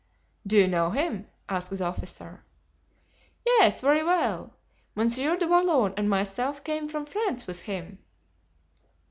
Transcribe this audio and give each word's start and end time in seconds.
"Do 0.47 0.57
you 0.57 0.67
know 0.67 0.89
him?" 0.89 1.27
asked 1.47 1.69
the 1.77 1.85
officer. 1.85 2.43
"Yes, 3.45 3.81
very 3.81 4.03
well. 4.03 4.51
Monsieur 4.95 5.37
du 5.37 5.45
Vallon 5.45 5.93
and 5.95 6.09
myself 6.09 6.63
came 6.63 6.89
from 6.89 7.05
France 7.05 7.45
with 7.45 7.61
him." 7.61 7.99